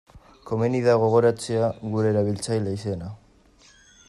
Komeni 0.51 0.79
da 0.87 0.95
gogoratzea 1.03 1.69
geure 1.83 2.11
erabiltzaile 2.15 2.77
izena. 2.79 3.15